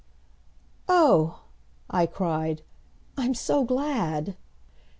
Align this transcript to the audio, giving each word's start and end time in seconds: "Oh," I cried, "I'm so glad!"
"Oh," 0.89 1.41
I 1.87 2.07
cried, 2.07 2.63
"I'm 3.17 3.35
so 3.35 3.63
glad!" 3.63 4.35